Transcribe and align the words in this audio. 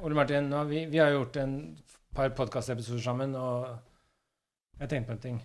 Ole 0.00 0.14
Martin, 0.16 0.52
har 0.52 0.64
vi, 0.64 0.84
vi 0.86 0.98
har 1.00 1.10
gjort 1.12 1.36
en 1.42 1.54
par 2.16 2.30
podkastepisoder 2.36 3.02
sammen, 3.04 3.34
og 3.36 3.66
jeg 4.80 4.88
tenkte 4.90 5.10
på 5.10 5.16
en 5.16 5.24
ting. 5.24 5.40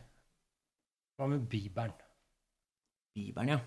Hva 1.20 1.28
med 1.32 1.44
Bibelen? 1.52 1.94
Bibelen, 3.16 3.52
ja. 3.56 3.60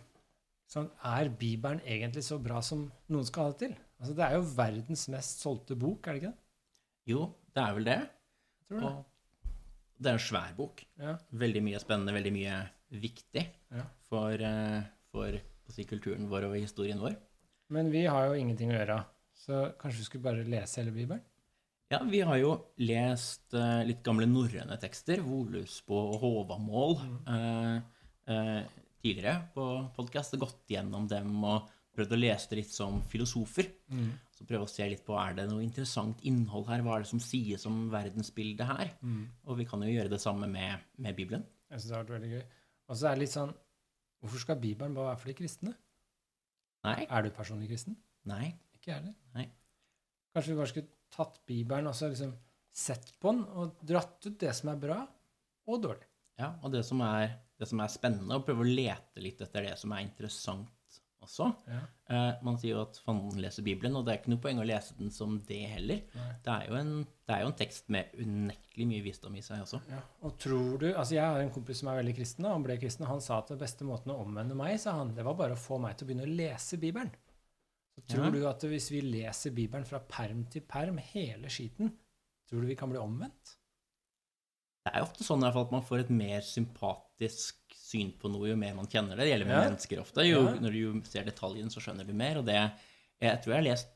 Sånn, 0.68 0.88
er 1.08 1.30
Bibelen 1.40 1.80
egentlig 1.88 2.24
så 2.26 2.36
bra 2.44 2.60
som 2.64 2.86
noen 3.12 3.28
skal 3.28 3.48
ha 3.48 3.52
det 3.54 3.60
til? 3.66 3.76
Altså, 3.98 4.14
det 4.16 4.24
er 4.26 4.34
jo 4.36 4.46
verdens 4.56 5.04
mest 5.12 5.44
solgte 5.44 5.76
bok, 5.80 6.06
er 6.08 6.16
det 6.16 6.22
ikke 6.22 6.32
det? 6.32 6.42
Jo, 7.08 7.22
det 7.56 7.62
er 7.64 7.76
vel 7.78 7.88
det. 7.88 7.98
Jeg 8.68 8.68
tror 8.68 8.82
det. 8.84 8.90
Og 8.90 10.02
det 10.04 10.10
er 10.12 10.18
en 10.18 10.26
svær 10.28 10.50
bok. 10.58 10.82
Ja. 11.00 11.14
Veldig 11.44 11.62
mye 11.68 11.80
spennende, 11.82 12.14
veldig 12.16 12.32
mye 12.36 12.58
viktig 13.02 13.44
Ja. 13.76 13.84
for, 14.08 14.32
eh, 14.32 14.82
for 15.12 15.38
si, 15.72 15.84
kulturen 15.88 16.28
vår 16.30 16.48
og 16.48 16.56
historien 16.60 17.00
vår. 17.00 17.16
Men 17.74 17.90
vi 17.92 18.04
har 18.08 18.28
jo 18.28 18.36
ingenting 18.40 18.70
å 18.72 18.76
gjøre, 18.78 19.00
så 19.38 19.68
kanskje 19.78 20.02
vi 20.02 20.06
skulle 20.08 20.26
bare 20.26 20.46
lese 20.46 20.82
hele 20.82 20.94
Bibelen? 20.94 21.22
Ja, 21.88 22.02
vi 22.04 22.20
har 22.20 22.36
jo 22.36 22.50
lest 22.84 23.54
uh, 23.56 23.80
litt 23.88 24.02
gamle 24.04 24.26
norrøne 24.28 24.76
tekster, 24.80 25.22
Voluspo 25.24 25.96
og 26.12 26.18
Håvamål, 26.20 26.98
mm. 27.00 27.14
uh, 27.30 28.10
uh, 28.28 28.82
tidligere 29.00 29.38
på 29.54 29.68
podkast. 29.96 30.36
Gått 30.42 30.74
gjennom 30.74 31.06
dem 31.08 31.32
og 31.48 31.70
prøvd 31.96 32.12
å 32.12 32.20
lese 32.20 32.50
det 32.50 32.60
litt 32.60 32.74
som 32.74 33.00
filosofer. 33.08 33.70
Så 34.36 34.44
prøve 34.46 34.68
å 34.68 34.70
se 34.70 34.84
litt 34.86 35.00
på 35.06 35.16
er 35.18 35.32
det 35.34 35.48
noe 35.50 35.64
interessant 35.64 36.20
innhold 36.28 36.68
her. 36.68 36.84
Hva 36.84 36.98
er 36.98 37.06
det 37.06 37.10
som 37.10 37.22
sies 37.22 37.64
om 37.66 37.88
verdensbildet 37.90 38.68
her? 38.68 38.92
Og 39.48 39.58
vi 39.58 39.66
kan 39.66 39.82
jo 39.82 39.90
gjøre 39.90 40.12
det 40.12 40.20
samme 40.22 40.46
med, 40.50 40.84
med 41.02 41.16
Bibelen. 41.18 41.42
Jeg 41.72 41.80
synes 41.80 41.88
det 41.88 41.96
har 41.96 42.04
vært 42.04 42.14
veldig 42.14 42.30
gøy. 42.36 42.44
Og 42.86 43.00
så 43.00 43.08
er 43.08 43.16
det 43.16 43.24
litt 43.24 43.34
sånn 43.34 43.56
Hvorfor 44.18 44.42
skal 44.42 44.58
Bibelen 44.62 44.94
bare 44.94 45.12
være 45.12 45.20
for 45.22 45.30
de 45.30 45.36
kristne? 45.38 45.72
Nei? 46.86 47.00
Er 47.06 47.22
du 47.22 47.34
personlig 47.34 47.68
kristen? 47.70 47.98
Nei? 48.26 48.52
Ikke 48.88 48.96
jeg 48.96 49.04
heller. 49.04 49.48
Kanskje 50.32 50.52
vi 50.52 50.56
bare 50.56 50.70
skulle 50.70 50.92
tatt 51.12 51.34
Bibelen 51.48 51.90
og 51.90 51.96
så 51.96 52.08
liksom 52.08 52.32
sett 52.72 53.10
på 53.20 53.34
den 53.34 53.44
og 53.58 53.82
dratt 53.84 54.24
ut 54.24 54.38
det 54.40 54.54
som 54.56 54.70
er 54.72 54.80
bra 54.80 55.02
og 55.68 55.82
dårlig. 55.84 56.08
Ja, 56.38 56.54
og 56.62 56.72
det 56.72 56.84
som 56.86 57.02
er, 57.04 57.34
det 57.58 57.68
som 57.68 57.82
er 57.84 57.92
spennende, 57.92 58.38
å 58.38 58.44
prøve 58.46 58.64
å 58.64 58.68
lete 58.68 59.20
litt 59.20 59.42
etter 59.44 59.66
det 59.66 59.74
som 59.80 59.92
er 59.92 60.06
interessant 60.06 60.72
også. 61.20 61.50
Ja. 61.68 61.82
Eh, 62.14 62.40
man 62.46 62.56
sier 62.56 62.78
jo 62.78 62.84
at 62.86 62.96
fanden 63.04 63.42
leser 63.42 63.66
Bibelen, 63.66 63.98
og 63.98 64.06
det 64.06 64.14
er 64.14 64.20
ikke 64.22 64.32
noe 64.32 64.42
poeng 64.46 64.62
å 64.62 64.66
lese 64.70 64.96
den 64.96 65.12
som 65.12 65.36
det 65.50 65.60
heller. 65.74 66.04
Det 66.14 66.54
er, 66.54 66.68
jo 66.70 66.78
en, 66.78 66.92
det 67.28 67.34
er 67.34 67.44
jo 67.44 67.50
en 67.50 67.58
tekst 67.58 67.90
med 67.92 68.14
unektelig 68.16 68.88
mye 68.88 69.04
visdom 69.04 69.36
i 69.36 69.44
seg 69.44 69.66
også. 69.66 69.82
Ja. 69.90 70.00
Og 70.24 70.38
tror 70.40 70.78
du 70.80 70.88
Altså, 70.94 71.18
jeg 71.18 71.26
har 71.26 71.42
en 71.42 71.52
kompis 71.52 71.82
som 71.82 71.90
er 71.92 72.00
veldig 72.00 72.16
kristen, 72.16 72.46
og 72.46 72.56
han 72.56 72.64
ble 72.64 72.78
kristen, 72.80 73.04
og 73.04 73.16
han 73.16 73.24
sa 73.26 73.42
at 73.42 73.52
den 73.52 73.60
beste 73.60 73.88
måten 73.88 74.14
å 74.14 74.22
omvende 74.22 74.56
meg, 74.56 74.78
sa 74.80 74.96
han, 75.02 75.12
det 75.18 75.26
var 75.26 75.36
bare 75.36 75.58
å 75.58 75.60
få 75.60 75.82
meg 75.82 75.98
til 75.98 76.06
å 76.06 76.12
begynne 76.12 76.30
å 76.30 76.38
lese 76.38 76.80
Bibelen. 76.80 77.12
Så 77.98 78.14
tror 78.14 78.24
Ja. 78.24 78.30
du 78.30 78.46
at 78.48 78.60
hvis 78.70 78.90
vi 78.92 79.00
leser 79.02 79.50
Bibelen 79.54 79.84
fra 79.88 79.98
perm 79.98 80.44
til 80.50 80.62
perm, 80.62 80.98
hele 80.98 81.48
skiten, 81.50 81.92
tror 82.48 82.60
du 82.62 82.66
vi 82.70 82.76
kan 82.78 82.90
bli 82.92 82.98
omvendt? 83.00 83.56
Det 84.86 84.94
er 84.94 85.00
jo 85.02 85.08
ofte 85.08 85.24
sånn 85.26 85.42
i 85.42 85.44
hvert 85.48 85.52
fall 85.58 85.66
at 85.66 85.72
man 85.74 85.82
får 85.84 86.00
et 86.04 86.10
mer 86.10 86.40
sympatisk 86.46 87.74
syn 87.76 88.12
på 88.20 88.30
noe 88.32 88.48
jo 88.48 88.56
mer 88.56 88.74
man 88.78 88.86
kjenner 88.88 89.16
det. 89.18 89.26
Det 89.26 89.32
gjelder 89.34 89.46
med 89.50 89.56
Ja. 89.58 89.68
mennesker 89.70 90.00
ofte. 90.00 90.24
Jo, 90.28 90.42
Ja. 90.46 90.54
Når 90.54 90.72
du 90.72 90.78
jo 90.78 90.92
ser 91.04 91.24
detaljen, 91.24 91.68
så 91.68 91.80
skjønner 91.80 92.06
du 92.06 92.12
mer. 92.14 92.38
Og 92.38 92.46
det, 92.46 92.72
jeg 93.20 93.42
tror 93.42 93.52
jeg 93.54 93.62
har 93.64 93.70
lest 93.74 93.88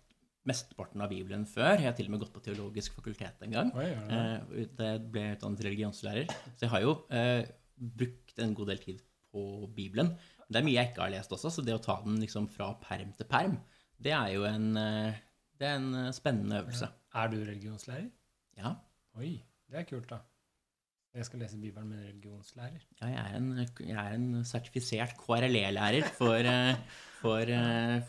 mesteparten 0.45 1.01
av 1.01 1.09
Bibelen 1.09 1.47
før. 1.47 1.79
Jeg 1.79 1.85
har 1.87 1.93
til 1.93 2.07
og 2.07 2.11
med 2.11 2.21
gått 2.21 2.33
på 2.35 2.43
teologisk 2.43 2.93
fakultet 2.95 3.41
en 3.43 3.51
gang. 3.53 3.73
Oi, 3.75 3.85
ja, 3.85 4.01
ja. 4.09 4.35
Eh, 4.37 4.67
Det 4.67 5.13
ble 5.13 5.37
utdannet 5.37 5.61
religionslærer. 5.65 6.27
Så 6.59 6.61
jeg 6.67 6.71
har 6.71 6.81
jo 6.83 7.07
eh, 7.11 7.47
brukt 7.79 8.39
en 8.39 8.55
god 8.55 8.67
del 8.67 8.79
tid 8.79 9.01
på 9.33 9.73
Bibelen. 9.75 10.19
Det 10.51 10.57
er 10.61 10.65
mye 10.67 10.75
jeg 10.75 10.91
ikke 10.93 11.01
har 11.03 11.11
lest 11.11 11.31
også, 11.31 11.49
så 11.51 11.65
det 11.65 11.73
å 11.75 11.83
ta 11.83 12.03
den 12.03 12.19
liksom 12.21 12.49
fra 12.51 12.75
perm 12.75 13.13
til 13.17 13.25
perm, 13.27 13.59
det 14.05 14.13
er 14.17 14.29
jo 14.35 14.45
en, 14.49 14.77
eh, 14.77 15.15
det 15.61 15.69
er 15.69 15.77
en 15.79 15.95
eh, 15.95 16.13
spennende 16.13 16.61
øvelse. 16.63 16.89
Er 17.15 17.29
du 17.33 17.37
religionslærer? 17.37 18.11
Ja, 18.59 18.75
Oi, 19.21 19.35
det 19.71 19.79
er 19.83 19.85
kult, 19.89 20.09
da. 20.11 20.19
Jeg 21.15 21.27
skal 21.29 21.43
lese 21.43 21.59
Bibelen 21.61 21.89
med 21.91 21.99
en 21.99 22.07
religionslærer. 22.09 22.81
ja 23.03 23.07
jeg, 23.07 23.33
er 23.33 23.37
en, 23.37 23.49
jeg 23.89 23.99
er 24.07 24.15
en 24.17 24.45
sertifisert 24.49 25.13
KRLE-lærer 25.21 26.07
for, 26.17 26.35
eh, 26.41 26.77
for, 27.21 27.53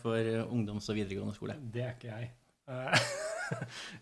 for 0.00 0.30
ungdoms- 0.48 0.88
og 0.88 0.96
videregående 0.96 1.34
skole. 1.36 1.58
Det 1.74 1.82
er 1.82 1.94
ikke 1.98 2.08
jeg. 2.14 2.30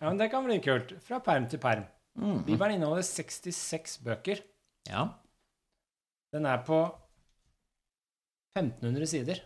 Ja, 0.01 0.07
men 0.09 0.19
det 0.21 0.29
kan 0.31 0.45
bli 0.47 0.61
kult. 0.63 0.93
Fra 1.03 1.19
perm 1.19 1.49
til 1.51 1.59
perm. 1.59 1.83
Mm. 2.15 2.45
Bibelen 2.47 2.77
inneholder 2.77 3.03
66 3.03 3.99
bøker. 4.05 4.39
Ja, 4.87 5.09
Den 6.33 6.47
er 6.47 6.63
på 6.65 6.79
1500 8.57 9.07
sider. 9.07 9.41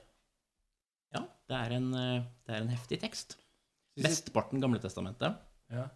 Det, 1.51 1.59
er 1.59 1.77
en, 1.79 1.93
eh, 1.95 2.25
det 2.47 2.57
er 2.57 2.65
en 2.65 2.73
heftig 2.75 3.01
tekst. 3.03 3.39
Mesteparten 4.03 4.61
Gamle 4.63 4.83
Testamentet. 4.83 5.39
ja. 5.73 5.89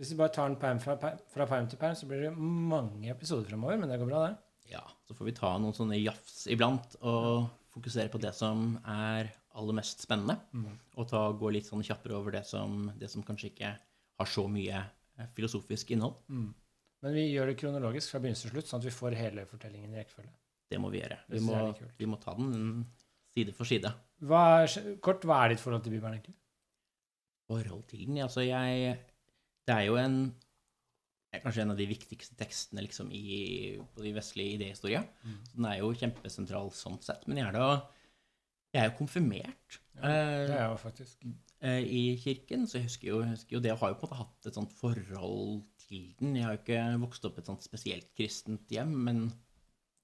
Hvis 0.00 0.10
vi 0.10 0.16
bare 0.18 0.32
tar 0.34 0.48
den 0.48 0.56
perm 0.58 0.80
fra, 0.82 0.96
fra 1.30 1.44
perm 1.46 1.66
til 1.70 1.78
perm, 1.78 1.94
så 1.94 2.08
blir 2.10 2.24
det 2.24 2.30
mange 2.34 3.12
episoder 3.12 3.44
fremover, 3.46 3.76
men 3.78 3.90
det 3.92 4.00
går 4.00 4.08
bra, 4.08 4.22
det. 4.24 4.72
Ja, 4.72 4.80
så 5.06 5.14
får 5.14 5.28
vi 5.28 5.34
ta 5.36 5.52
noen 5.60 5.76
sånne 5.76 5.98
jafs 6.00 6.48
iblant 6.50 6.96
og 7.06 7.44
fokusere 7.70 8.10
på 8.10 8.18
det 8.18 8.32
som 8.34 8.80
er 8.88 9.30
aller 9.54 9.76
mest 9.76 10.02
spennende. 10.02 10.38
Og 10.96 11.06
ta, 11.12 11.20
gå 11.38 11.52
litt 11.54 11.68
sånn 11.68 11.84
kjappere 11.86 12.16
over 12.18 12.34
det 12.34 12.42
som, 12.48 12.88
det 12.98 13.12
som 13.12 13.22
kanskje 13.26 13.52
ikke 13.52 13.70
har 13.76 14.32
så 14.32 14.46
mye 14.50 14.80
eh, 14.80 15.30
filosofisk 15.36 15.92
innhold. 15.94 16.18
Men 17.02 17.16
vi 17.16 17.28
gjør 17.28 17.52
det 17.52 17.58
kronologisk 17.60 18.14
fra 18.14 18.22
begynnelse 18.24 18.48
til 18.48 18.56
slutt, 18.56 18.72
sånn 18.72 18.82
at 18.82 18.88
vi 18.88 18.96
får 18.96 19.18
hele 19.18 19.46
fortellingen 19.50 19.92
i 19.92 20.00
rekkefølge. 20.00 20.34
Det 20.72 20.80
må 20.80 20.90
vi 20.90 21.02
gjøre. 21.02 21.18
Vi 21.28 21.40
må, 21.44 21.62
vi 21.98 22.08
må 22.08 22.18
ta 22.22 22.34
den 22.38 22.86
side 23.34 23.54
for 23.56 23.68
side. 23.68 23.90
Hva 24.22 24.42
er, 24.62 24.96
kort, 25.02 25.24
hva 25.26 25.42
er 25.44 25.54
ditt 25.54 25.62
forhold 25.64 25.82
til 25.86 25.94
Bibelen, 25.96 26.18
egentlig? 26.18 26.36
Forhold 27.50 27.84
til 27.90 28.06
den, 28.06 28.20
altså 28.24 28.44
jeg 28.46 28.98
Det 29.66 29.74
er 29.74 29.84
jo 29.88 29.96
en 30.00 30.16
er 31.32 31.40
kanskje 31.40 31.62
en 31.64 31.70
av 31.72 31.78
de 31.78 31.86
viktigste 31.88 32.34
tekstene 32.36 32.82
liksom, 32.84 33.08
i 33.16 33.78
på 33.94 34.02
de 34.04 34.10
vestlige 34.12 34.58
idéhistorie. 34.58 35.00
Så 35.48 35.54
den 35.56 35.64
er 35.70 35.78
jo 35.80 35.92
kjempesentral 35.96 36.68
sånn 36.76 36.98
sett. 37.00 37.22
Men 37.26 37.38
jeg 37.40 37.46
er 37.48 37.56
da 37.56 37.68
jeg 38.74 38.82
er 38.82 38.90
jo 38.90 38.98
konfirmert. 38.98 39.78
Det 39.96 40.10
er 40.10 40.50
Eh, 40.52 40.66
jo 40.70 40.76
faktisk. 40.80 41.24
eh, 41.60 41.80
i 41.84 42.02
kirken, 42.20 42.66
så 42.68 42.78
jeg 42.78 42.84
husker 42.90 43.08
jo, 43.08 43.20
jeg 43.22 43.30
husker 43.30 43.56
jo 43.56 43.60
det. 43.64 43.70
Jeg 43.72 43.80
har 43.80 43.88
jo 43.92 43.96
på 44.00 44.06
en 44.06 44.10
måte 44.10 44.20
hatt 44.20 44.46
et 44.50 44.54
sånt 44.60 44.72
forhold 44.76 45.62
til 45.86 46.14
den. 46.20 46.36
Jeg 46.36 46.44
har 46.44 46.52
jo 46.56 46.60
ikke 46.62 47.00
vokst 47.06 47.24
opp 47.24 47.36
i 47.38 47.40
et 47.40 47.48
sånt 47.52 47.64
spesielt 47.64 48.12
kristent 48.16 48.68
hjem, 48.72 48.92
men 49.08 49.22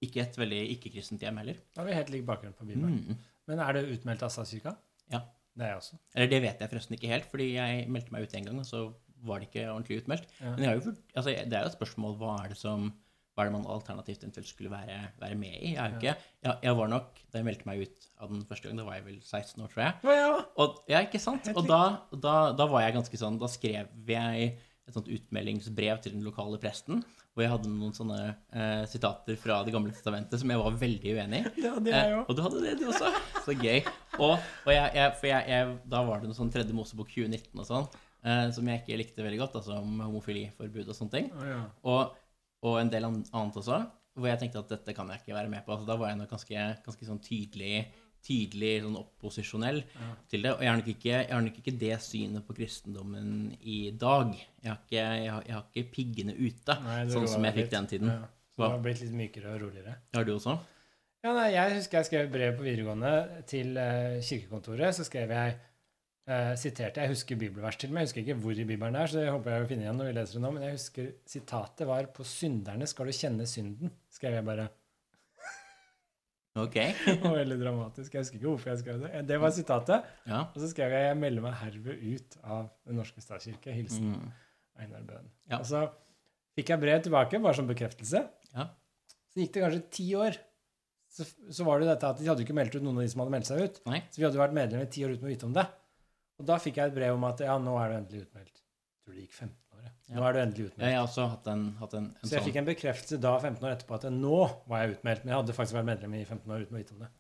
ikke 0.05 0.23
et 0.23 0.39
veldig 0.39 0.61
ikke-kristent 0.77 1.25
hjem 1.25 1.41
heller. 1.43 1.59
Da 1.75 1.83
har 1.83 1.89
vi 1.89 1.97
helt 1.97 2.13
lik 2.15 2.25
bakgrunn 2.29 2.55
på 2.57 2.69
Bibelen. 2.69 3.01
Mm. 3.03 3.27
Men 3.51 3.65
er 3.65 3.77
det 3.77 3.89
utmeldt 3.97 4.23
av 4.27 4.33
statskirka? 4.35 4.77
Ja. 5.13 5.25
Det 5.59 5.67
er 5.67 5.73
jeg 5.73 5.81
også. 5.81 5.99
Eller 6.15 6.31
det 6.31 6.39
vet 6.45 6.61
jeg 6.63 6.71
forresten 6.71 6.95
ikke 6.95 7.11
helt, 7.11 7.27
fordi 7.33 7.49
jeg 7.57 7.87
meldte 7.91 8.15
meg 8.15 8.23
ut 8.23 8.35
en 8.39 8.45
gang, 8.47 8.59
og 8.63 8.67
så 8.69 8.85
var 9.27 9.41
det 9.41 9.49
ikke 9.49 9.67
ordentlig 9.73 10.03
utmeldt. 10.05 10.31
Ja. 10.39 10.55
Men 10.55 10.67
jo, 10.69 10.95
altså, 11.15 11.33
det 11.35 11.57
er 11.59 11.65
jo 11.65 11.71
et 11.73 11.79
spørsmål 11.79 12.15
hva 12.21 12.37
er 12.45 12.53
det 12.53 12.61
som 12.61 12.93
hva 13.39 13.45
er 13.45 13.53
det 13.53 13.55
man 13.55 13.69
alternativt 13.71 14.25
eventuelt 14.25 14.49
skulle 14.51 14.71
være, 14.73 14.95
være 15.23 15.37
med 15.39 15.53
i? 15.63 15.75
Jeg, 15.77 15.93
ikke, 15.95 16.15
jeg, 16.43 16.55
jeg 16.67 16.75
var 16.75 16.89
nok, 16.91 17.21
Da 17.31 17.39
jeg 17.39 17.47
meldte 17.47 17.69
meg 17.69 17.85
ut 17.87 18.09
av 18.19 18.33
den 18.33 18.41
første 18.49 18.67
gang, 18.67 18.81
da 18.81 18.87
var 18.89 18.97
jeg 18.97 19.05
vel 19.05 19.21
16 19.23 19.63
år, 19.63 19.69
tror 19.71 19.83
jeg. 19.85 19.93
Å 20.03 20.17
ja! 20.17 20.33
Og, 20.65 20.81
ja, 20.91 21.03
ikke 21.07 21.21
sant? 21.23 21.51
Og 21.55 21.69
da, 21.69 21.83
da, 22.11 22.33
da 22.59 22.67
var 22.67 22.83
jeg 22.83 22.97
ganske 22.97 23.21
sånn 23.21 23.39
Da 23.39 23.51
skrev 23.53 24.11
jeg 24.11 24.49
et 24.89 24.97
sånt 24.97 25.11
utmeldingsbrev 25.13 26.01
til 26.05 26.15
den 26.17 26.25
lokale 26.27 26.59
presten, 26.61 27.03
hvor 27.33 27.45
jeg 27.45 27.53
hadde 27.53 27.71
noen 27.71 27.95
sånne 27.95 28.19
eh, 28.27 28.85
sitater 28.91 29.37
fra 29.39 29.61
Det 29.67 29.75
gamle 29.75 29.93
testamentet 29.95 30.41
som 30.41 30.51
jeg 30.51 30.61
var 30.61 30.79
veldig 30.81 31.13
uenig 31.15 31.43
i. 31.43 31.53
Det 31.63 31.73
hadde 31.75 31.93
jeg 31.93 32.15
Eh, 32.15 32.23
og 32.25 32.35
du 32.35 32.43
hadde 32.45 32.63
det, 32.65 32.75
du 32.81 32.89
også? 32.91 33.13
Så 33.45 33.55
gøy. 33.55 33.83
Og, 34.19 34.35
og 34.35 34.73
jeg, 34.73 34.91
jeg, 34.99 35.13
for 35.21 35.31
jeg, 35.31 35.45
jeg, 35.53 35.77
da 35.93 36.03
var 36.09 36.23
det 36.23 36.31
noe 36.31 36.39
sånn 36.39 36.51
tredje 36.55 36.75
Mosebok 36.77 37.13
2019 37.15 37.63
og 37.63 37.69
sånn, 37.69 37.87
eh, 38.25 38.49
som 38.57 38.73
jeg 38.73 38.83
ikke 38.83 38.99
likte 39.03 39.27
veldig 39.27 39.43
godt, 39.45 39.61
altså 39.61 39.79
om 39.79 40.03
homofiliforbud 40.09 40.91
og 40.91 40.99
sånne 40.99 41.15
ting. 41.15 41.31
Oh, 41.37 41.47
ja. 41.47 41.61
Og, 41.93 42.19
og 42.67 42.81
en 42.81 42.91
del 42.93 43.07
annet 43.07 43.63
også, 43.63 43.83
hvor 44.19 44.33
jeg 44.33 44.43
tenkte 44.43 44.65
at 44.65 44.75
dette 44.75 44.97
kan 44.97 45.11
jeg 45.13 45.23
ikke 45.23 45.37
være 45.37 45.53
med 45.53 45.65
på. 45.65 45.77
Altså, 45.77 45.87
da 45.89 45.99
var 46.01 46.11
jeg 46.11 46.21
nok 46.21 46.33
ganske, 46.35 46.69
ganske 46.89 47.11
sånn 47.13 47.23
tydelig, 47.23 47.87
tydelig 48.25 48.83
sånn 48.83 48.97
opposisjonell 48.99 49.83
Ja. 49.95 50.09
til 50.29 50.43
det. 50.43 50.53
Og 50.53 50.63
jeg 50.63 50.71
har, 50.71 50.77
nok 50.81 50.89
ikke, 50.95 51.13
jeg 51.13 51.31
har 51.33 51.43
nok 51.43 51.59
ikke 51.63 51.79
det 51.79 52.01
synet 52.05 52.47
på 52.47 52.57
kristendommen 52.57 53.57
i 53.61 53.91
dag. 53.91 54.35
Jeg 54.63 54.71
har 54.73 54.81
ikke, 54.83 55.05
jeg 55.23 55.31
har, 55.31 55.43
jeg 55.47 55.55
har 55.55 55.65
ikke 55.75 55.93
piggene 55.95 56.35
ute, 56.35 56.79
Nei, 56.85 56.99
sånn 57.13 57.29
som 57.29 57.45
jeg 57.45 57.55
litt. 57.55 57.65
fikk 57.65 57.71
den 57.77 57.87
tiden. 57.87 58.09
Ja. 58.09 58.27
Så 58.59 58.65
det 58.65 58.71
har 58.73 58.83
blitt 58.83 59.01
litt 59.01 59.13
mykere 59.15 59.55
og 59.55 59.61
roligere. 59.63 59.95
Har 60.15 60.25
du 60.25 60.35
også? 60.35 60.59
Ja, 61.25 61.33
nei, 61.35 61.49
jeg 61.53 61.77
husker 61.79 61.99
jeg 61.99 62.07
skrev 62.07 62.29
brev 62.31 62.57
på 62.59 62.63
videregående 62.67 63.43
til 63.47 63.77
uh, 63.79 64.19
kirkekontoret. 64.23 64.95
Så 64.95 65.05
skrev 65.07 65.31
jeg 65.35 65.55
uh, 66.31 66.55
siterte 66.59 67.03
Jeg 67.03 67.11
husker 67.15 67.39
bibelvers 67.39 67.77
til 67.77 67.91
meg. 67.91 68.03
Jeg 68.03 68.09
husker 68.11 68.23
ikke 68.23 68.37
hvor 68.43 68.59
i 68.59 68.67
Bibelen 68.69 68.95
det 68.95 69.01
er, 69.03 69.07
så 69.13 69.19
det 69.23 69.31
håper 69.31 69.51
jeg 69.55 69.65
å 69.65 69.69
finne 69.71 69.87
igjen 69.87 69.99
når 69.99 70.11
vi 70.11 70.17
leser 70.19 70.39
det 70.39 70.43
nå. 70.45 70.53
Men 70.55 70.63
jeg 70.67 70.77
husker 70.77 71.09
sitatet 71.27 71.87
var 71.87 72.11
'På 72.15 72.27
synderne 72.27 72.87
skal 72.87 73.07
du 73.07 73.13
kjenne 73.13 73.47
synden', 73.47 73.91
skrev 74.11 74.39
jeg 74.39 74.45
bare. 74.45 74.69
Ok. 76.65 76.77
Var 77.23 77.37
veldig 77.39 77.59
dramatisk. 77.61 78.15
Jeg 78.15 78.25
husker 78.25 78.39
ikke 78.41 78.49
hvorfor 78.51 78.73
jeg 78.73 78.83
skrev 78.83 79.01
det. 79.05 79.23
Det 79.29 79.39
var 79.41 79.55
sitatet. 79.55 80.11
Ja. 80.29 80.41
Og 80.49 80.59
så 80.63 80.69
skrev 80.73 80.95
jeg 80.97 81.07
'Jeg 81.09 81.19
melder 81.23 81.45
meg 81.45 81.55
herved 81.63 82.03
ut 82.15 82.37
av 82.43 82.69
Den 82.87 82.97
norske 83.01 83.23
statskirke'. 83.25 83.73
Hilsen 83.77 84.13
Mm. 84.15 84.29
Einar 84.79 85.03
Bøhn. 85.07 85.31
Ja. 85.51 85.59
Og 85.59 85.67
så 85.67 85.85
fikk 86.57 86.69
jeg 86.71 86.81
brev 86.81 87.03
tilbake, 87.03 87.41
bare 87.43 87.55
som 87.55 87.67
bekreftelse. 87.67 88.21
Ja. 88.55 88.69
Så 89.35 89.41
gikk 89.43 89.53
det 89.55 89.63
kanskje 89.65 89.91
ti 89.91 90.07
år. 90.15 90.37
Så, 91.11 91.25
så 91.51 91.65
var 91.65 91.79
det 91.79 91.87
jo 91.87 91.93
dette 91.95 92.09
at 92.09 92.19
de 92.21 92.29
hadde 92.29 92.45
ikke 92.45 92.55
meldt 92.55 92.75
ut 92.77 92.83
noen 92.85 92.99
av 93.01 93.03
de 93.03 93.09
som 93.11 93.21
hadde 93.25 93.33
meldt 93.33 93.47
seg 93.49 93.63
ut. 93.65 93.81
Nei. 93.87 94.03
Så 94.13 94.21
vi 94.21 94.25
hadde 94.29 94.39
vært 94.39 94.55
medlemmer 94.55 94.87
i 94.87 94.91
ti 94.93 95.05
år 95.07 95.17
uten 95.17 95.27
å 95.27 95.33
vite 95.33 95.47
om 95.49 95.55
det. 95.57 95.65
Og 96.39 96.47
da 96.47 96.59
fikk 96.63 96.77
jeg 96.79 96.93
et 96.93 96.95
brev 96.95 97.15
om 97.17 97.25
at 97.25 97.41
ja, 97.43 97.57
nå 97.59 97.75
er 97.81 97.89
du 97.91 97.97
endelig 97.99 98.27
utmeldt. 98.29 98.61
Jeg 98.61 99.03
tror 99.05 99.15
det 99.17 99.23
gikk 99.25 99.33
15 99.35 99.57
ja. 99.85 99.91
Nå 100.17 100.23
er 100.25 100.33
du 100.33 100.39
endelig 100.41 100.65
utmeldt. 100.71 100.85
jeg 100.89 100.97
har 100.97 101.05
også 101.07 101.25
hatt 101.35 101.47
en, 101.53 101.63
hatt 101.83 101.95
en, 101.99 102.05
en 102.17 102.25
Så 102.25 102.33
jeg 102.35 102.41
sånn 102.41 102.47
fikk 102.49 102.59
en 102.63 102.69
bekreftelse 102.71 103.19
da, 103.21 103.35
15 103.39 103.67
år 103.69 103.75
etterpå, 103.77 103.99
at 103.99 104.07
nå 104.15 104.39
var 104.71 104.83
jeg 104.85 104.95
utmeldt. 104.97 105.25
Men 105.25 105.33
jeg 105.35 105.39
hadde 105.43 105.57
faktisk 105.59 105.77
vært 105.79 105.89
medlem 105.91 106.15
i 106.17 106.23
15 106.25 106.55
år 106.55 106.65
uten 106.65 106.79
å 106.79 106.81
vite 106.81 106.95
om 106.97 107.03
det. 107.05 107.11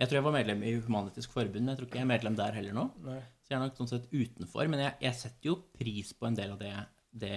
Jeg 0.00 0.08
tror 0.08 0.16
jeg 0.18 0.24
var 0.26 0.34
medlem 0.38 0.62
i 0.66 0.72
Human-Etisk 0.80 1.34
Forbund, 1.36 1.60
men 1.62 1.74
jeg 1.74 1.78
tror 1.82 1.88
ikke 1.90 2.00
jeg 2.00 2.06
er 2.06 2.10
medlem 2.14 2.38
der 2.40 2.56
heller 2.56 2.74
nå. 2.78 2.86
Nei. 3.04 3.18
Så 3.44 3.52
jeg 3.52 3.58
er 3.58 3.62
nok 3.66 3.76
sånn 3.78 3.90
sett 3.92 4.08
utenfor. 4.10 4.70
Men 4.72 4.80
jeg, 4.86 4.94
jeg 5.04 5.18
setter 5.20 5.50
jo 5.52 5.56
pris 5.78 6.10
på 6.16 6.26
en 6.30 6.38
del 6.40 6.54
av 6.56 6.58
det, 6.62 6.72
det 7.26 7.36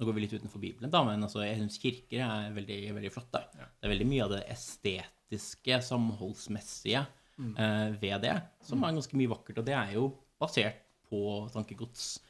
Nå 0.00 0.06
går 0.08 0.16
vi 0.16 0.22
litt 0.24 0.32
utenfor 0.34 0.58
Bibelen, 0.58 0.90
da, 0.90 1.02
men 1.06 1.20
altså, 1.22 1.42
jeg 1.44 1.60
syns 1.60 1.76
kirker 1.78 2.22
er 2.24 2.54
veldig, 2.56 2.78
veldig 2.96 3.10
flotte. 3.12 3.42
Ja. 3.60 3.66
Det 3.76 3.86
er 3.86 3.92
veldig 3.92 4.06
mye 4.08 4.24
av 4.24 4.32
det 4.32 4.40
estetiske, 4.50 5.78
samholdsmessige 5.86 7.04
Mm. 7.38 7.54
eh, 7.56 7.90
ved 8.00 8.20
det, 8.20 8.32
som 8.62 8.82
er 8.84 8.92
ganske 8.92 9.16
mye 9.16 9.30
vakkert. 9.30 9.58
Og 9.58 9.64
det 9.64 9.72
er 9.74 9.92
jo 9.94 10.08
basert 10.40 10.82
på 11.08 11.48
tankegods 11.52 12.20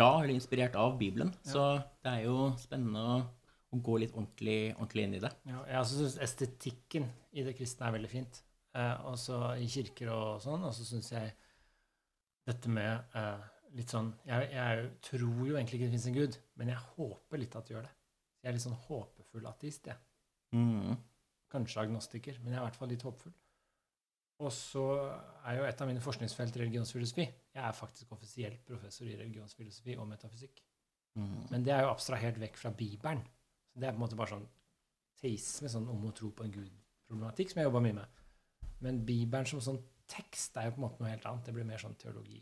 fra, 0.00 0.22
eller 0.22 0.34
inspirert 0.34 0.78
av, 0.80 0.96
Bibelen. 0.98 1.32
Så 1.44 1.64
det 2.02 2.14
er 2.14 2.24
jo 2.24 2.50
spennende 2.60 3.02
å, 3.04 3.18
å 3.70 3.80
gå 3.84 3.98
litt 4.00 4.14
ordentlig, 4.16 4.72
ordentlig 4.78 5.06
inn 5.06 5.16
i 5.18 5.22
det. 5.22 5.32
Ja, 5.50 5.62
jeg 5.74 5.90
syns 5.92 6.16
estetikken 6.24 7.08
i 7.36 7.44
det 7.46 7.54
kristne 7.58 7.88
er 7.88 7.96
veldig 7.98 8.10
fint. 8.10 8.42
Eh, 8.78 9.06
også 9.10 9.40
i 9.60 9.68
kirker 9.70 10.12
og 10.14 10.42
sånn. 10.44 10.64
Og 10.66 10.74
så 10.76 10.86
syns 10.88 11.12
jeg 11.12 11.34
dette 12.48 12.72
med 12.72 13.16
eh, 13.18 13.48
litt 13.76 13.92
sånn 13.92 14.08
jeg, 14.26 14.48
jeg 14.54 14.86
tror 15.06 15.44
jo 15.46 15.56
egentlig 15.56 15.78
ikke 15.78 15.90
det 15.90 15.94
fins 15.94 16.08
en 16.10 16.16
gud, 16.16 16.38
men 16.58 16.72
jeg 16.72 16.86
håper 16.96 17.42
litt 17.42 17.56
at 17.58 17.68
det 17.68 17.76
gjør 17.76 17.86
det. 17.86 17.94
Jeg 18.40 18.50
er 18.50 18.56
litt 18.56 18.64
sånn 18.64 18.82
håpefull 18.88 19.46
ateist, 19.50 19.90
jeg. 19.90 20.00
Mm. 20.56 20.96
Kanskje 21.52 21.84
agnostiker, 21.84 22.40
men 22.40 22.54
jeg 22.54 22.58
er 22.58 22.64
i 22.64 22.68
hvert 22.68 22.80
fall 22.80 22.90
litt 22.90 23.04
håpefull. 23.04 23.34
Og 24.40 24.52
så 24.54 24.84
er 25.44 25.58
jo 25.58 25.66
et 25.68 25.82
av 25.82 25.88
mine 25.90 26.00
forskningsfelt 26.00 26.56
religionsfilosofi. 26.62 27.26
Jeg 27.52 27.60
er 27.60 27.76
faktisk 27.76 28.14
offisielt 28.16 28.62
professor 28.66 29.08
i 29.08 29.18
religionsfilosofi 29.18 29.96
og 30.00 30.08
metafysikk. 30.08 30.62
Mm. 31.18 31.50
Men 31.50 31.66
det 31.66 31.74
er 31.74 31.84
jo 31.84 31.90
abstrahert 31.92 32.38
vekk 32.40 32.56
fra 32.56 32.72
Bibelen. 32.76 33.20
Så 33.70 33.82
det 33.82 33.88
er 33.88 33.94
på 33.94 34.00
en 34.00 34.04
måte 34.06 34.18
bare 34.18 34.32
sånn 34.32 34.46
teisme, 35.20 35.68
sånn 35.68 35.88
om 35.92 36.06
å 36.08 36.14
tro 36.16 36.30
på 36.32 36.46
en 36.46 36.54
gud-problematikk, 36.54 37.52
som 37.52 37.60
jeg 37.60 37.68
jobba 37.68 37.82
mye 37.84 37.98
med. 37.98 38.22
Men 38.84 39.02
Bibelen 39.04 39.48
som 39.48 39.60
sånn 39.64 39.82
tekst 40.10 40.56
er 40.56 40.68
jo 40.68 40.76
på 40.76 40.80
en 40.80 40.86
måte 40.86 41.02
noe 41.02 41.12
helt 41.12 41.26
annet. 41.28 41.44
Det 41.46 41.54
blir 41.54 41.68
mer 41.68 41.82
sånn 41.82 41.98
teologi. 42.00 42.40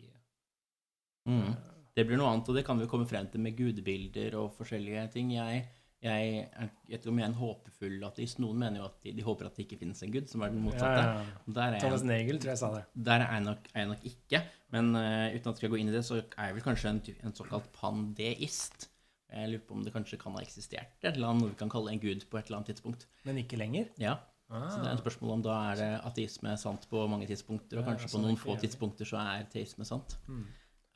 Mm. 1.29 1.50
Det 1.99 2.05
blir 2.06 2.21
noe 2.21 2.31
annet, 2.31 2.49
og 2.49 2.56
det 2.56 2.65
kan 2.67 2.79
vi 2.79 2.87
komme 2.91 3.09
frem 3.11 3.27
til 3.33 3.43
med 3.43 3.56
gudebilder 3.59 4.39
og 4.39 4.53
forskjellige 4.56 5.09
ting. 5.17 5.35
Jeg, 5.35 5.67
jeg, 6.03 6.43
jeg 6.89 7.00
tror 7.03 7.17
jeg 7.17 7.25
er 7.25 7.31
en 7.33 7.39
håpefull 7.41 8.05
ateist. 8.06 8.39
Noen 8.43 8.61
mener 8.61 8.83
jo 8.83 8.85
at 8.87 9.00
de, 9.03 9.15
de 9.17 9.25
håper 9.27 9.49
at 9.49 9.56
det 9.56 9.65
ikke 9.67 9.81
finnes 9.81 10.03
en 10.06 10.12
gud, 10.15 10.29
som 10.31 10.45
er 10.47 10.53
den 10.55 10.62
motsatte. 10.62 11.00
ja, 11.03 11.17
ja. 11.25 11.55
Der 11.56 11.75
er 11.75 11.83
Thomas 11.83 12.05
jeg, 12.05 12.11
Nagel 12.12 12.39
tror 12.43 12.53
jeg 12.55 12.61
sa 12.62 12.71
det. 12.77 12.85
der 13.09 13.25
er 13.25 13.33
jeg, 13.35 13.45
nok, 13.49 13.67
er 13.73 13.83
jeg 13.83 13.91
nok 13.95 14.06
ikke. 14.12 14.43
Men 14.77 14.93
uh, 14.95 15.03
uten 15.35 15.43
at 15.43 15.50
jeg 15.50 15.61
skal 15.62 15.73
gå 15.75 15.81
inn 15.83 15.91
i 15.91 15.97
det, 15.97 16.05
så 16.06 16.21
er 16.21 16.50
jeg 16.50 16.59
vel 16.59 16.67
kanskje 16.69 16.95
en, 16.95 17.03
en 17.27 17.37
såkalt 17.41 17.69
pandeist. 17.75 18.89
Jeg 19.29 19.50
lurer 19.53 19.67
på 19.69 19.77
om 19.77 19.85
det 19.85 19.93
kanskje 19.93 20.21
kan 20.23 20.39
ha 20.39 20.41
eksistert 20.41 21.03
et 21.05 21.11
eller 21.12 21.35
annet 21.35 21.45
noe 21.45 21.53
vi 21.53 21.59
kan 21.61 21.73
kalle 21.73 21.93
en 21.93 22.00
gud 22.00 22.23
på 22.31 22.39
et 22.39 22.47
eller 22.47 22.62
annet 22.62 22.71
tidspunkt. 22.73 23.05
Men 23.29 23.43
ikke 23.43 23.59
lenger. 23.61 23.91
Ja, 24.00 24.17
Ah. 24.49 24.69
Så 24.73 24.81
det 24.81 24.89
er 24.89 24.95
et 24.97 25.03
spørsmål 25.03 25.33
om 25.35 25.43
da 25.45 25.55
er 25.71 25.75
det 25.77 25.89
ateisme 26.09 26.55
sant 26.56 26.87
på 26.89 27.03
mange 27.12 27.27
tidspunkter, 27.29 27.81
og 27.81 27.85
kanskje 27.85 28.09
på 28.15 28.21
noen 28.23 28.39
få 28.41 28.55
tidspunkter 28.56 29.09
så 29.09 29.21
er 29.21 29.49
teisme 29.53 29.85
sant. 29.85 30.17
Mm. 30.25 30.47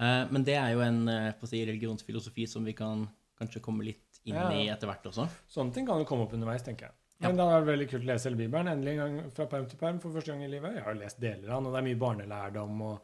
Uh, 0.00 0.24
Men 0.32 0.46
det 0.48 0.56
er 0.56 0.70
jo 0.72 0.80
en 0.80 1.02
uh, 1.04 1.44
si, 1.44 1.60
religionsfilosofi 1.68 2.46
som 2.48 2.64
vi 2.64 2.72
kan 2.78 3.04
kanskje 3.38 3.60
komme 3.60 3.84
litt 3.84 4.11
inn 4.24 4.34
Ja. 4.36 4.74
etter 4.74 4.86
hvert 4.90 5.06
også. 5.10 5.28
Sånne 5.48 5.74
ting 5.74 5.86
kan 5.86 5.98
jo 5.98 6.04
komme 6.08 6.26
opp 6.26 6.32
underveis, 6.36 6.62
tenker 6.62 6.88
jeg. 6.88 6.92
Ja. 7.20 7.28
Men 7.28 7.36
det 7.36 7.44
hadde 7.46 7.58
vært 7.62 7.70
veldig 7.72 7.88
kult 7.90 8.02
å 8.02 8.06
lese 8.10 8.28
hele 8.28 8.36
Bibelen. 8.40 8.68
Endelig 8.72 8.92
en 8.98 9.16
gang 9.20 9.30
fra 9.30 9.46
perm 9.46 9.66
til 9.70 9.78
perm 9.78 10.00
for 10.02 10.10
første 10.10 10.32
gang 10.32 10.42
i 10.42 10.48
livet. 10.50 10.74
Jeg 10.74 10.82
har 10.82 10.94
jo 10.94 11.00
lest 11.00 11.20
deler 11.22 11.50
av 11.50 11.62
den, 11.62 11.66
og 11.66 11.72
det 11.72 11.78
er 11.82 11.86
mye 11.94 12.00
barnelærdom 12.02 12.82
og 12.82 13.00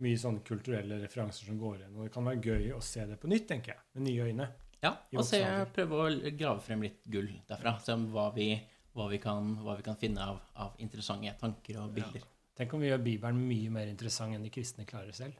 mye 0.00 0.16
sånne 0.18 0.42
kulturelle 0.42 0.98
referanser 1.02 1.46
som 1.46 1.58
går 1.60 1.76
igjen. 1.78 1.96
Og 1.96 2.04
det 2.04 2.12
kan 2.12 2.24
være 2.24 2.40
gøy 2.42 2.72
å 2.74 2.80
se 2.82 3.04
det 3.06 3.20
på 3.20 3.28
nytt, 3.30 3.46
tenker 3.48 3.74
jeg. 3.74 3.80
Med 3.94 4.06
nye 4.08 4.26
øyne. 4.30 4.48
Ja, 4.82 4.94
og 5.14 5.24
se, 5.28 5.42
prøve 5.74 5.92
å 5.92 6.36
grave 6.38 6.60
frem 6.64 6.82
litt 6.82 7.04
gull 7.12 7.28
derfra. 7.46 7.74
Se 7.84 7.92
om 7.92 8.06
hva 8.14 8.30
vi, 8.34 8.48
hva 8.96 9.08
vi, 9.10 9.18
kan, 9.18 9.56
hva 9.62 9.76
vi 9.76 9.82
kan 9.82 9.96
finne 10.00 10.18
av, 10.24 10.40
av 10.56 10.72
interessante 10.80 11.34
tanker 11.38 11.76
og 11.82 11.92
bilder. 11.94 12.22
Tenk 12.56 12.72
om 12.74 12.80
vi 12.80 12.88
gjør 12.88 13.02
Bibelen 13.04 13.46
mye 13.46 13.70
mer 13.70 13.86
interessant 13.92 14.34
enn 14.34 14.42
de 14.42 14.50
kristne 14.50 14.86
klarer 14.88 15.12
selv. 15.12 15.34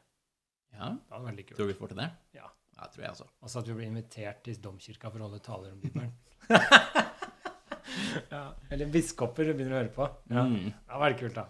Ja, 0.74 0.88
Det 0.94 1.12
hadde 1.12 1.22
vært 1.24 1.30
veldig 1.30 1.46
kult. 1.48 1.56
Tror 1.58 1.68
du 1.68 1.72
vi 1.72 1.78
får 1.78 1.92
til 1.92 2.00
det? 2.02 2.08
Ja. 2.38 2.48
Ja, 2.80 2.86
tror 2.88 3.04
jeg 3.04 3.12
også. 3.12 3.26
Altså 3.44 3.60
at 3.60 3.68
vi 3.68 3.76
blir 3.76 3.88
invitert 3.90 4.42
til 4.46 4.60
domkirka 4.64 5.10
for 5.12 5.20
å 5.20 5.26
holde 5.28 5.42
taler 5.44 5.74
om 5.74 5.80
Bibelen. 5.82 6.12
ja. 8.34 8.44
Eller 8.72 8.92
biskoper 8.92 9.50
begynner 9.52 9.74
å 9.74 9.80
høre 9.82 9.92
på. 9.94 10.06
Ja. 10.32 10.46
Mm. 10.48 10.70
Det 10.70 10.94
hadde 10.94 11.02
vært 11.04 11.20
kult, 11.20 11.36
da. 11.36 11.44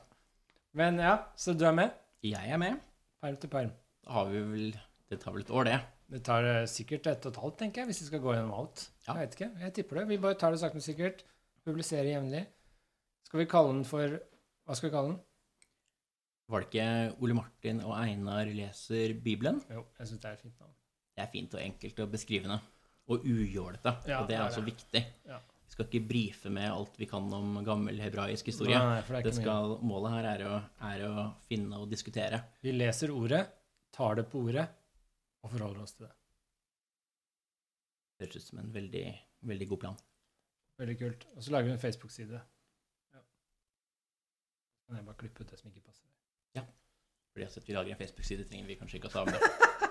Men 0.80 0.98
ja, 1.02 1.14
så 1.38 1.54
du 1.54 1.64
er 1.68 1.76
med? 1.76 1.94
Jeg 2.26 2.50
er 2.54 2.60
med. 2.60 2.82
Perm 3.22 3.38
til 3.40 3.52
perm. 3.52 3.70
Da 4.06 4.16
har 4.16 4.30
vi 4.30 4.42
vel 4.48 4.68
Det 5.10 5.18
tar 5.22 5.34
vel 5.34 5.42
et 5.44 5.54
år, 5.54 5.66
det. 5.66 5.78
Det 6.10 6.20
tar 6.26 6.46
eh, 6.46 6.66
sikkert 6.70 7.06
ett 7.10 7.26
og 7.26 7.34
et 7.34 7.40
halvt, 7.42 7.56
tenker 7.62 7.82
jeg, 7.82 7.90
hvis 7.90 8.00
vi 8.02 8.06
skal 8.08 8.22
gå 8.22 8.34
gjennom 8.34 8.54
alt. 8.58 8.84
Ja. 9.06 9.14
Jeg 9.14 9.20
vet 9.20 9.36
ikke. 9.36 9.50
Jeg 9.62 9.74
tipper 9.78 10.00
det. 10.00 10.04
Vi 10.10 10.18
bare 10.22 10.38
tar 10.38 10.54
det 10.54 10.60
sakte, 10.62 10.78
men 10.78 10.86
sikkert. 10.86 11.24
Publiserer 11.66 12.10
jevnlig. 12.10 12.44
Skal 13.28 13.42
vi 13.42 13.50
kalle 13.50 13.74
den 13.76 13.84
for 13.86 14.18
Hva 14.66 14.76
skal 14.78 14.88
vi 14.88 14.94
kalle 14.94 15.12
den? 15.12 15.20
Var 16.50 16.64
det 16.64 16.68
ikke 16.70 17.22
Ole 17.22 17.34
Martin 17.38 17.80
og 17.86 17.94
Einar 18.00 18.48
leser 18.50 19.14
Bibelen? 19.22 19.60
Jo, 19.70 19.84
jeg 20.00 20.10
syns 20.10 20.20
det 20.22 20.30
er 20.32 20.38
et 20.38 20.42
fint 20.44 20.58
navn. 20.60 20.74
Det 21.16 21.22
er 21.24 21.30
fint 21.30 21.54
og 21.54 21.62
enkelt 21.62 22.02
og 22.04 22.10
beskrivende. 22.16 22.58
Og 23.10 23.24
ujålete. 23.26 23.92
Ja, 24.10 24.20
og 24.22 24.28
det 24.28 24.34
det 24.34 24.36
er 24.36 24.40
er 24.40 24.46
altså 24.48 24.62
det. 24.64 24.72
viktig. 24.74 25.02
Ja. 25.30 25.38
Vi 25.70 25.74
skal 25.76 25.86
ikke 25.86 26.02
brife 26.08 26.50
med 26.50 26.66
alt 26.70 26.96
vi 26.98 27.06
kan 27.06 27.26
om 27.34 27.60
gammel 27.66 27.98
hebraisk 28.02 28.46
historie. 28.50 28.78
Nei, 28.78 29.00
det 29.06 29.16
er 29.20 29.22
Det 29.28 29.34
skal, 29.36 29.76
målet 29.86 30.10
her 30.16 30.28
er 30.32 30.44
å, 30.48 30.56
er 30.90 31.04
å 31.06 31.24
finne 31.46 31.78
og 31.78 31.90
diskutere. 31.90 32.40
Vi 32.62 32.72
leser 32.74 33.12
ordet, 33.14 33.44
tar 33.94 34.18
det 34.18 34.26
på 34.32 34.42
ordet, 34.48 34.66
og 35.42 35.50
forholder 35.54 35.82
oss 35.84 35.94
til 35.94 36.06
det. 36.08 36.12
Høres 38.20 38.36
ut 38.36 38.48
som 38.50 38.58
en 38.64 38.72
veldig, 38.74 39.04
veldig 39.48 39.68
god 39.70 39.80
plan. 39.86 40.00
Veldig 40.82 40.96
kult. 41.00 41.26
Og 41.36 41.44
så 41.46 41.54
lager 41.54 41.70
vi 41.70 41.76
en 41.76 41.82
Facebook-side. 41.86 42.40
Ja. 43.14 43.22
Kan 44.86 44.98
jeg 44.98 45.06
bare 45.06 45.20
klippe 45.22 45.44
ut 45.46 45.50
det 45.54 45.58
som 45.60 45.70
ikke 45.70 45.86
passer? 45.86 46.06
Fordi 47.32 47.44
at 47.46 47.68
vi 47.68 47.72
lager 47.72 47.94
en 47.94 47.98
Facebook-side, 47.98 48.44
trenger 48.44 48.66
vi 48.66 48.74
kanskje 48.74 48.98
ikke 48.98 49.10
å 49.10 49.14
ta 49.14 49.24
med. 49.24 49.38